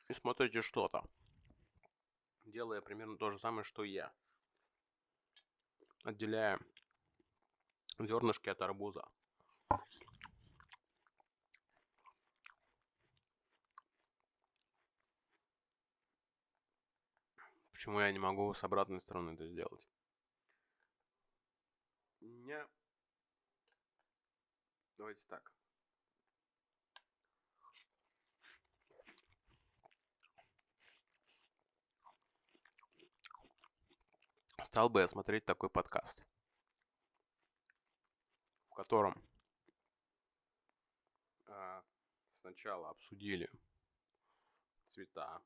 [0.09, 1.05] и смотрите что-то,
[2.43, 4.13] делая примерно то же самое, что и я,
[6.03, 6.59] отделяя
[7.99, 9.07] зернышки от арбуза.
[17.83, 19.85] Почему я не могу с обратной стороны это сделать?
[22.21, 22.65] Не.
[24.97, 25.51] Давайте так.
[34.63, 36.23] Стал бы я смотреть такой подкаст,
[38.69, 39.21] в котором
[41.47, 41.81] э,
[42.39, 43.51] сначала обсудили
[44.87, 45.41] цвета.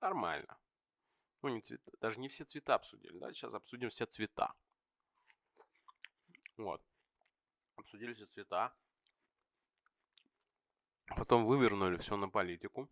[0.00, 0.58] Нормально.
[1.42, 4.54] Ну, не цвета, даже не все цвета обсудили, да, сейчас обсудим все цвета.
[6.56, 6.82] Вот.
[7.76, 8.74] Обсудили все цвета.
[11.16, 12.88] Потом вывернули все на политику.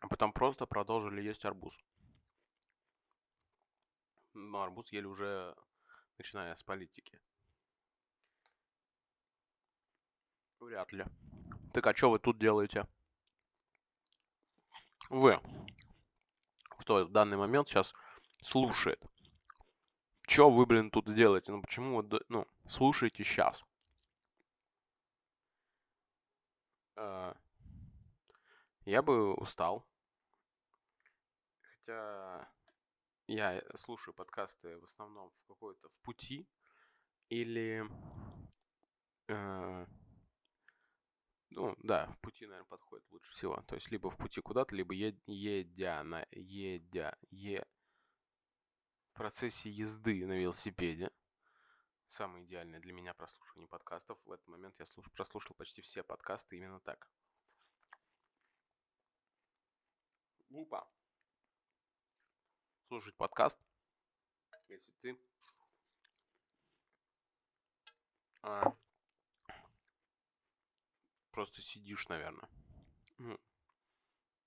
[0.00, 1.76] А потом просто продолжили есть арбуз.
[4.34, 5.56] Но арбуз ели уже
[6.18, 7.20] начиная с политики.
[10.60, 11.04] Вряд ли.
[11.72, 12.86] Так а что вы тут делаете?
[15.10, 15.40] Вы,
[16.78, 17.94] кто в данный момент сейчас
[18.42, 19.02] слушает.
[20.26, 21.52] Что вы, блин, тут делаете?
[21.52, 23.62] Ну почему вы, ну, слушаете сейчас?
[26.96, 27.36] А,
[28.86, 29.86] я бы устал.
[31.60, 32.48] Хотя
[33.26, 36.48] я слушаю подкасты в основном в какой-то в пути
[37.28, 37.86] или
[39.28, 39.86] э,
[41.54, 43.62] ну да, в пути, наверное, подходит лучше всего.
[43.68, 47.64] То есть либо в пути куда-то, либо е- едя на едя е
[49.12, 51.10] в процессе езды на велосипеде.
[52.08, 54.18] Самое идеальное для меня прослушивание подкастов.
[54.24, 57.08] В этот момент я слуш- прослушал почти все подкасты именно так.
[60.48, 60.88] Глупо
[62.88, 63.58] слушать подкаст,
[64.68, 65.18] если ты
[68.42, 68.72] а,
[71.34, 72.48] просто сидишь, наверное.
[73.18, 73.38] Ну,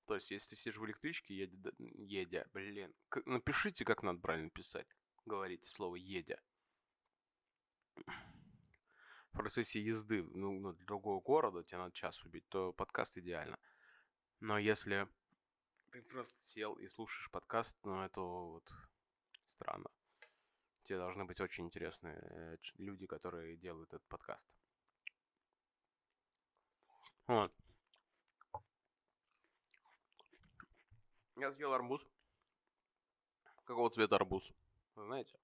[0.05, 4.87] то есть, если сидишь в электричке, едя, едя блин, напишите, как надо правильно писать.
[5.25, 6.41] Говорите слово едя.
[7.95, 13.59] В процессе езды ну, ну, другого города тебе надо час убить, то подкаст идеально.
[14.39, 15.07] Но если
[15.91, 18.71] ты просто сел и слушаешь подкаст, но это вот
[19.47, 19.89] странно.
[20.83, 24.47] Тебе должны быть очень интересные э, люди, которые делают этот подкаст.
[27.27, 27.53] Вот.
[31.35, 32.01] Я съел арбуз.
[33.65, 34.53] Какого цвета арбуз?
[34.95, 35.37] Вы знаете?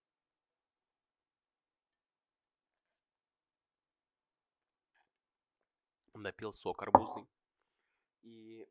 [6.14, 7.28] Напил сок арбузный.
[8.22, 8.66] И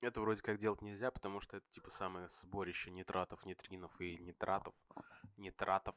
[0.00, 4.74] это вроде как делать нельзя, потому что это типа самое сборище нитратов, нейтринов и нитратов.
[5.36, 5.94] Нитратов.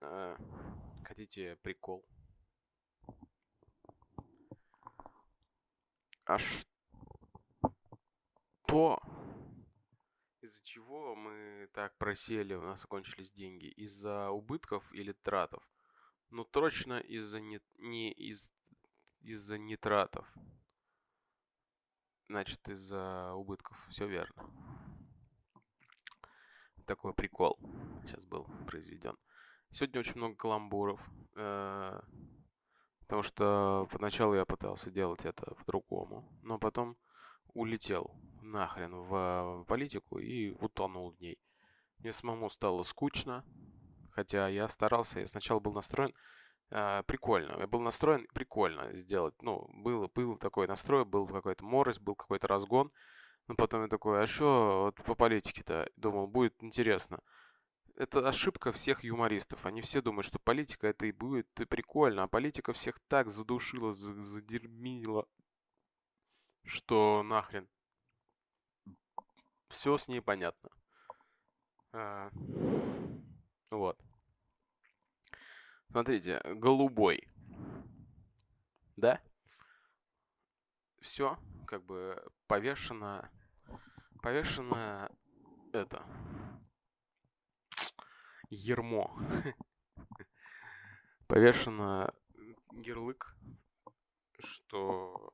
[0.00, 0.36] Э,
[1.02, 2.06] хотите прикол?
[6.30, 6.62] А что?
[10.40, 13.66] Из-за чего мы так просели, у нас закончились деньги?
[13.66, 15.68] Из-за убытков или тратов?
[16.30, 18.52] Ну, точно из-за не, не из,
[19.22, 20.32] из-за нитратов.
[22.28, 23.76] Значит, из-за убытков.
[23.88, 24.48] Все верно.
[26.86, 27.58] Такой прикол
[28.04, 29.18] сейчас был произведен.
[29.70, 31.00] Сегодня очень много каламбуров.
[31.34, 32.00] Э,
[33.10, 36.24] потому что поначалу я пытался делать это по-другому.
[36.42, 36.96] Но потом
[37.54, 41.36] улетел нахрен в политику и утонул в ней.
[41.98, 43.44] Мне самому стало скучно.
[44.12, 46.14] Хотя я старался, я сначала был настроен
[46.70, 47.56] э, прикольно.
[47.58, 49.34] Я был настроен прикольно сделать.
[49.42, 52.92] Ну, был, был такой настрой, был какой-то морось, был какой-то разгон.
[53.48, 55.90] Но потом я такой, а что вот по политике-то?
[55.96, 57.18] Думал, будет интересно.
[58.00, 59.66] Это ошибка всех юмористов.
[59.66, 62.22] Они все думают, что политика это и будет и прикольно.
[62.22, 65.28] А политика всех так задушила, задерминила,
[66.64, 67.68] что нахрен.
[69.68, 70.70] Все с ней понятно.
[71.92, 72.30] А,
[73.70, 74.00] вот.
[75.90, 77.28] Смотрите, голубой.
[78.96, 79.20] Да?
[81.02, 83.30] Все, как бы повешено.
[84.22, 85.10] Повешено
[85.74, 86.02] это.
[88.50, 89.16] Ермо.
[91.28, 92.12] Повешено
[92.72, 93.36] ярлык,
[94.40, 95.32] что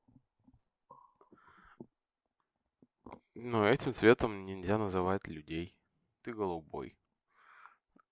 [3.35, 5.77] ну, этим цветом нельзя называть людей.
[6.23, 6.99] Ты голубой.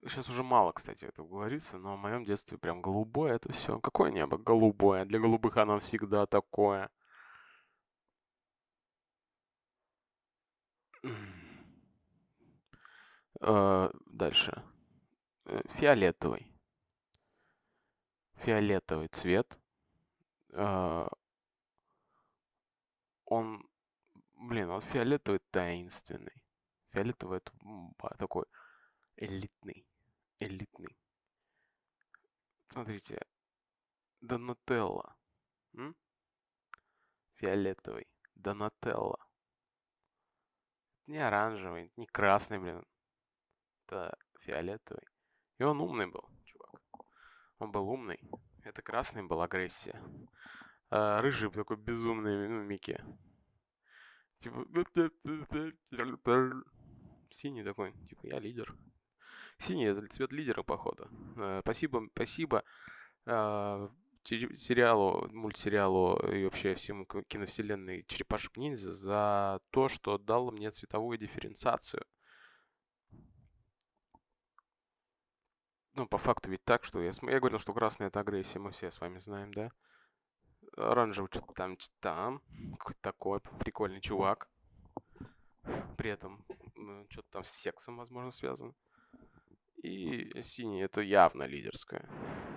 [0.02, 3.80] Сейчас уже мало, кстати, это говорится, но в моем детстве прям голубое это все.
[3.80, 4.36] Какое небо?
[4.38, 5.04] Голубое.
[5.06, 6.90] Для голубых оно всегда такое.
[13.40, 14.62] А, дальше.
[15.46, 16.46] Э, фиолетовый.
[18.36, 19.58] Фиолетовый цвет.
[20.52, 21.08] А,
[23.24, 23.68] он,
[24.34, 26.44] блин, вот фиолетовый таинственный.
[26.90, 27.52] Фиолетовый это
[28.18, 28.44] такой
[29.16, 29.86] элитный
[30.38, 30.96] элитный.
[32.68, 33.18] Смотрите,
[34.20, 35.16] Донателло.
[35.74, 35.96] М?
[37.34, 38.06] Фиолетовый.
[38.34, 39.18] Донателло.
[41.06, 42.84] Не оранжевый, не красный, блин.
[43.86, 45.06] Это фиолетовый.
[45.58, 46.80] И он умный был, чувак.
[47.58, 48.20] Он был умный.
[48.62, 50.00] Это красный был агрессия.
[50.90, 53.02] А рыжий такой безумный, ну, Микки.
[54.38, 54.64] Типа...
[57.30, 58.76] Синий такой, типа, я лидер.
[59.58, 61.08] Синий это цвет лидера, походу.
[61.36, 62.64] Э, спасибо, спасибо
[63.26, 63.88] э,
[64.24, 72.04] сериалу, мультсериалу и вообще всему киновселенной Черепашек Ниндзя за то, что дал мне цветовую дифференциацию.
[75.94, 78.90] Ну, по факту ведь так, что я, я говорил, что красный это агрессия, мы все
[78.90, 79.70] с вами знаем, да?
[80.76, 82.42] Оранжевый что-то там, что-то там.
[82.78, 84.48] Какой-то такой прикольный чувак.
[85.96, 88.74] При этом ну, что-то там с сексом, возможно, связано.
[89.84, 92.08] И синий это явно лидерское.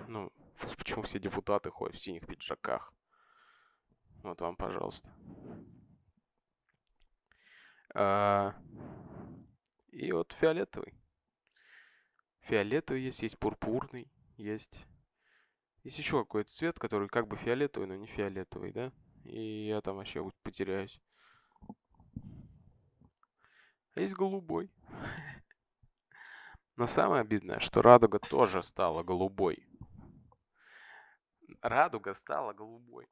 [0.08, 0.32] Ну,
[0.76, 2.92] почему все депутаты ходят в синих пиджаках?
[4.24, 5.10] Вот вам, пожалуйста.
[7.94, 8.56] А,
[9.92, 10.97] и вот фиолетовый.
[12.48, 14.86] Фиолетовый есть, есть пурпурный, есть
[15.84, 18.92] есть еще какой-то цвет, который как бы фиолетовый, но не фиолетовый, да?
[19.24, 21.00] И я там вообще потеряюсь.
[23.94, 24.70] А есть голубой.
[26.76, 29.66] Но самое обидное, что радуга тоже стала голубой.
[31.60, 33.08] Радуга стала голубой.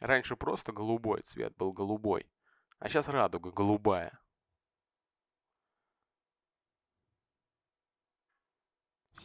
[0.00, 2.30] Раньше просто голубой цвет был голубой,
[2.78, 4.21] а сейчас радуга голубая.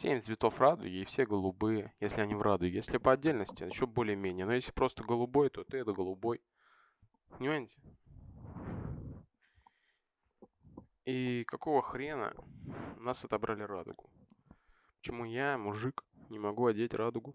[0.00, 2.76] Семь цветов радуги, и все голубые, если они в радуге.
[2.76, 4.46] Если по отдельности, еще более-менее.
[4.46, 6.40] Но если просто голубой, то ты это голубой.
[7.30, 7.80] Понимаете?
[11.04, 12.32] И какого хрена
[12.96, 14.08] у нас отобрали радугу?
[14.98, 17.34] Почему я, мужик, не могу одеть радугу?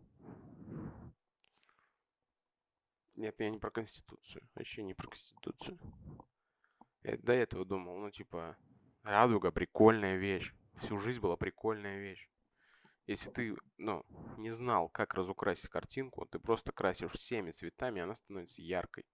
[3.16, 4.48] Нет, я не про Конституцию.
[4.56, 5.78] Вообще не про Конституцию.
[7.02, 8.56] Я до этого думал, ну типа,
[9.02, 10.54] радуга прикольная вещь.
[10.78, 12.30] Всю жизнь была прикольная вещь.
[13.06, 14.06] Если ты, ну,
[14.38, 19.06] не знал, как разукрасить картинку, ты просто красишь всеми цветами, и она становится яркой.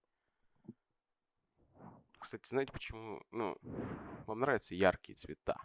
[2.18, 3.56] Кстати, знаете, почему, ну,
[4.26, 5.60] вам нравятся яркие цвета?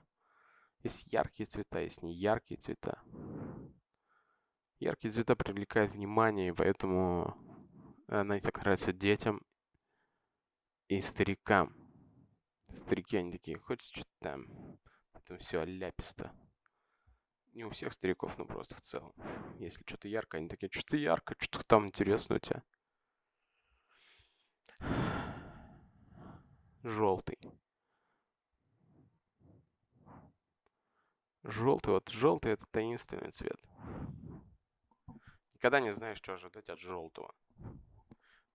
[0.81, 2.99] Есть яркие цвета, есть не яркие цвета.
[4.79, 7.37] Яркие цвета привлекают внимание, и поэтому
[8.07, 9.41] она так нравится детям
[10.87, 11.75] и старикам.
[12.73, 14.79] Старики, они такие, хочется что-то там,
[15.13, 16.33] потом все ляписто
[17.55, 19.13] не у всех стариков, но просто в целом.
[19.59, 22.63] Если что-то яркое, они такие, что-то ярко, что-то там интересно у тебя.
[26.83, 27.39] Желтый.
[31.43, 33.59] Желтый, вот желтый это таинственный цвет.
[35.53, 37.33] Никогда не знаешь, что ожидать от желтого.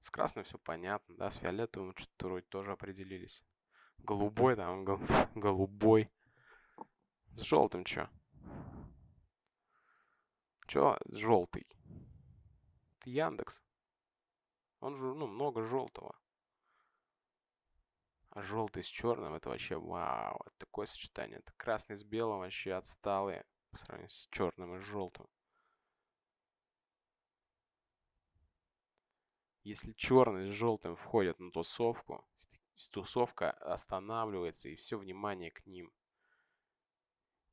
[0.01, 3.44] С красным все понятно, да, с фиолетовым что-то вроде тоже определились.
[3.98, 4.84] Голубой там,
[5.34, 6.11] голубой.
[7.36, 8.11] С желтым что?
[10.71, 11.66] Чё желтый?
[12.93, 13.61] Это Яндекс.
[14.79, 16.16] Он же, ну, много желтого.
[18.29, 20.41] А желтый с черным это вообще вау.
[20.47, 21.39] Это такое сочетание.
[21.39, 25.27] Это красный с белым вообще отсталые по сравнению с черным и желтым.
[29.64, 32.25] Если черный с желтым входят на тусовку,
[32.93, 35.93] тусовка останавливается и все внимание к ним.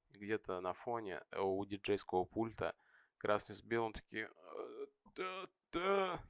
[0.10, 2.76] Где-то на фоне э, у диджейского пульта–
[3.18, 4.30] красный с белым такие
[5.18, 6.24] да, да.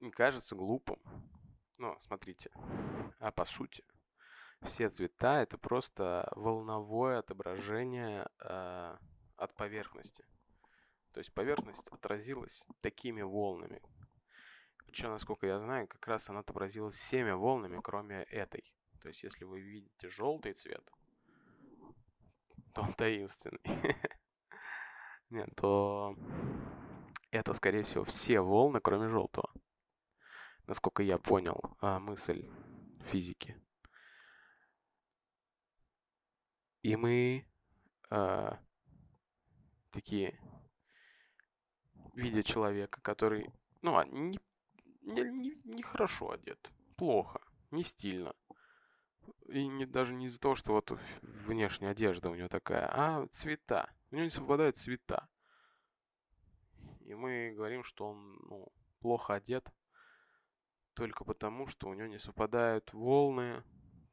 [0.00, 1.00] Не кажется глупым.
[1.78, 2.50] Но смотрите,
[3.18, 3.84] а по сути,
[4.60, 8.96] все цвета это просто волновое отображение э,
[9.36, 10.24] от поверхности.
[11.12, 13.80] То есть поверхность отразилась такими волнами.
[14.84, 18.74] Причем, насколько я знаю, как раз она отобразилась всеми волнами, кроме этой.
[19.02, 20.88] То есть, если вы видите желтый цвет,
[22.72, 23.60] то он таинственный.
[25.30, 26.16] Нет, то
[27.32, 29.52] это, скорее всего, все волны, кроме желтого.
[30.68, 32.48] Насколько я понял а, мысль
[33.10, 33.60] физики.
[36.82, 37.44] И мы
[38.08, 38.60] а,
[39.90, 40.38] такие,
[42.14, 44.38] видя человека, который, ну, а, не,
[45.00, 47.40] не, не, не хорошо одет, плохо,
[47.72, 48.32] не стильно,
[49.48, 53.92] и не, даже не из-за того, что вот внешняя одежда у него такая, а цвета.
[54.10, 55.28] У него не совпадают цвета.
[57.00, 59.72] И мы говорим, что он ну, плохо одет
[60.94, 63.64] только потому, что у него не совпадают волны,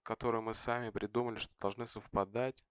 [0.04, 2.64] которые мы сами придумали, что должны совпадать.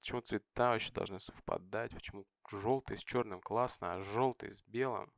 [0.00, 1.92] Почему цвета вообще должны совпадать?
[1.92, 5.12] Почему желтый с черным классно, а желтый с белым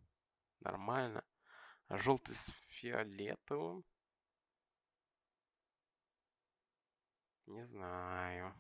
[0.61, 1.25] нормально,
[1.87, 3.85] а желтый с фиолетовым
[7.49, 8.55] Не знаю.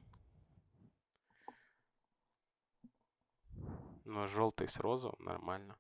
[4.05, 5.79] Но желтый с розовым нормально.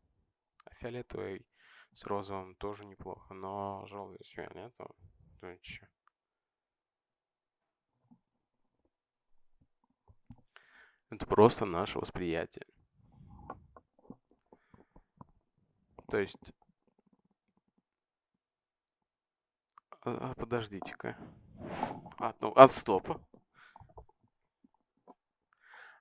[0.64, 1.46] А фиолетовый
[1.92, 4.94] С розовым тоже неплохо, но желтый с фиолетовым,
[5.40, 5.86] ну чё?
[11.10, 12.66] Это просто наше восприятие.
[16.08, 16.52] То есть...
[20.02, 21.16] А, а, подождите-ка.
[22.18, 23.20] От, ну, от стопа.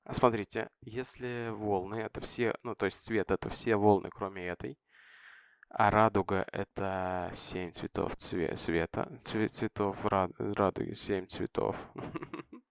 [0.04, 4.80] А смотрите, если волны это все, ну то есть цвет это все волны, кроме этой,
[5.70, 11.76] а радуга это 7 цветов цве света, цвет цветов рад радуги, 7 цветов,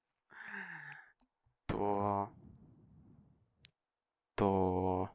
[1.67, 2.33] то,
[4.35, 5.11] то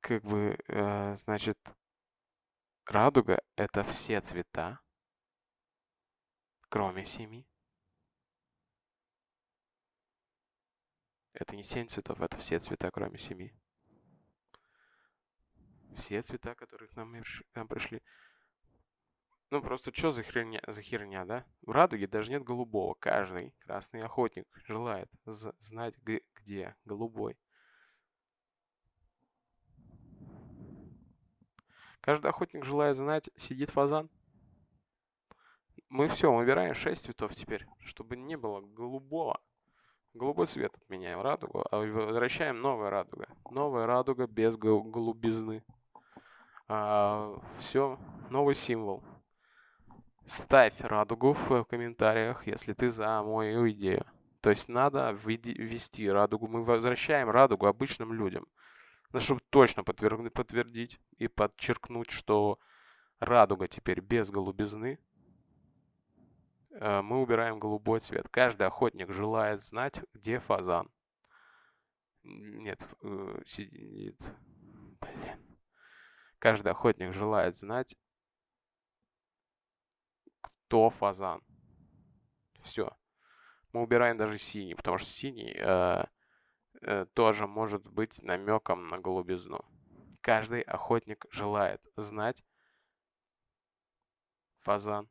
[0.00, 1.58] как бы, э, значит,
[2.90, 4.80] радуга это все цвета,
[6.68, 7.46] кроме семи.
[11.32, 13.54] Это не семь цветов, это все цвета, кроме семи.
[15.96, 18.02] Все цвета, которые к нам, к нам пришли.
[19.50, 21.44] Ну, просто что за херня, за херня, да?
[21.62, 22.94] В радуге даже нет голубого.
[22.94, 25.94] Каждый красный охотник желает знать,
[26.34, 27.36] где голубой.
[32.00, 34.08] Каждый охотник желает знать, сидит фазан.
[35.88, 39.40] Мы все, выбираем 6 цветов теперь, чтобы не было голубого.
[40.14, 43.28] Голубой цвет отменяем радугу, а возвращаем новая радуга.
[43.50, 45.62] Новая радуга без голубизны.
[46.68, 47.98] А, все,
[48.28, 49.02] новый символ.
[50.24, 54.06] Ставь радугу в комментариях, если ты за мою идею.
[54.40, 56.48] То есть надо ввести радугу.
[56.48, 58.46] Мы возвращаем радугу обычным людям.
[59.12, 62.58] Но чтобы точно подтвердить и подчеркнуть, что
[63.18, 64.98] радуга теперь без голубизны,
[66.72, 68.28] Э, мы убираем голубой цвет.
[68.30, 70.90] Каждый охотник желает знать, где фазан.
[72.22, 74.20] Нет, э, сидит...
[75.00, 75.58] Блин.
[76.38, 77.96] Каждый охотник желает знать,
[80.40, 81.42] кто фазан.
[82.62, 82.96] Все.
[83.72, 86.04] Мы убираем даже синий, потому что синий э,
[87.14, 89.64] тоже может быть намеком на голубизну.
[90.20, 92.44] Каждый охотник желает знать
[94.58, 95.08] фазан.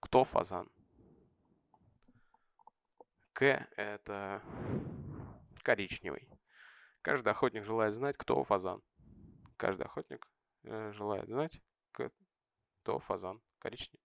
[0.00, 0.70] Кто фазан?
[3.32, 4.42] К– это
[5.62, 6.28] коричневый.
[7.02, 8.82] Каждый охотник желает знать, кто фазан.
[9.56, 10.26] Каждый охотник
[10.64, 11.60] э, желает знать,
[11.92, 13.40] кто фазан.
[13.58, 14.04] Коричневый.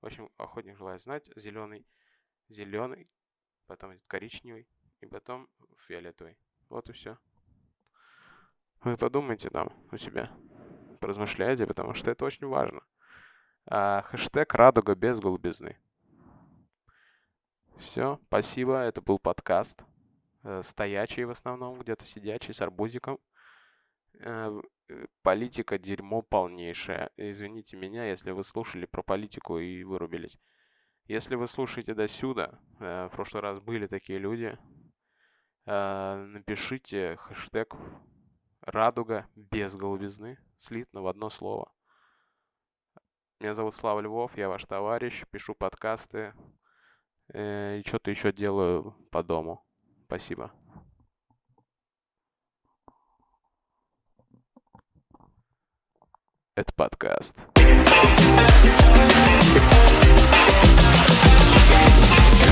[0.00, 1.86] В общем, охотник желает знать зеленый,
[2.48, 3.10] зеленый,
[3.66, 4.66] потом коричневый
[5.00, 5.48] и потом
[5.86, 6.36] фиолетовый.
[6.68, 7.18] Вот и все.
[8.82, 10.30] Вы подумайте там у себя,
[11.00, 12.82] поразмышляйте, потому что это очень важно.
[13.66, 15.78] А, хэштег «Радуга без голубизны».
[17.78, 18.78] Все, спасибо.
[18.78, 19.84] Это был подкаст.
[20.44, 23.18] Э, стоячий в основном, где-то сидячий, с арбузиком.
[24.20, 27.10] Э, э, политика дерьмо полнейшее.
[27.16, 30.38] Извините меня, если вы слушали про политику и вырубились.
[31.08, 34.58] Если вы слушаете до сюда, в прошлый раз были такие люди,
[35.64, 37.76] напишите хэштег
[38.60, 41.70] «Радуга без голубизны» слитно в одно слово.
[43.38, 46.32] Меня зовут Слава Львов, я ваш товарищ, пишу подкасты
[47.34, 49.64] э, и что-то еще делаю по дому.
[50.06, 50.50] Спасибо.
[56.54, 57.46] Это подкаст.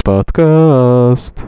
[0.04, 1.44] Подкаст.